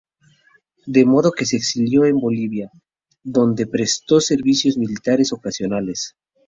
De 0.87 1.05
modo 1.05 1.31
que 1.31 1.45
se 1.45 1.57
exilió 1.57 2.05
en 2.05 2.19
Bolivia, 2.19 2.71
donde 3.21 3.67
prestó 3.67 4.19
servicios 4.19 4.75
militares 4.75 5.31
ocasionales. 5.31 6.15